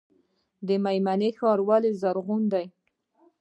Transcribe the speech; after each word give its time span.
میمنه 0.83 1.29
ښار 1.37 1.59
ولې 1.67 1.91
زرغون 2.01 2.43
دی؟ 2.53 2.65